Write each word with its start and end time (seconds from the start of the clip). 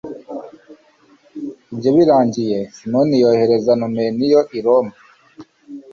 ibyo 1.73 1.89
birangiye, 1.97 2.57
simoni 2.75 3.15
yohereza 3.23 3.71
numeniyo 3.79 4.39
i 4.57 4.59
roma 4.65 4.93